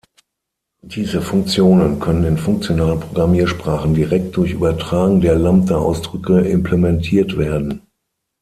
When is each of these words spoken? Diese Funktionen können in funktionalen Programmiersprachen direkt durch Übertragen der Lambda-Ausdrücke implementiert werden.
Diese 0.81 1.21
Funktionen 1.21 1.99
können 1.99 2.23
in 2.23 2.35
funktionalen 2.39 2.99
Programmiersprachen 2.99 3.93
direkt 3.93 4.35
durch 4.35 4.53
Übertragen 4.53 5.21
der 5.21 5.35
Lambda-Ausdrücke 5.35 6.39
implementiert 6.39 7.37
werden. 7.37 7.83